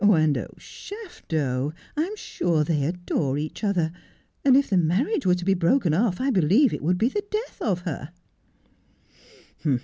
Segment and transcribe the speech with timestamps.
[0.03, 3.91] And oh, Shafto, I'm sure they adore each other;
[4.43, 7.23] and if the marriage were to be broken off I believe it would be the
[7.29, 8.09] death of her.'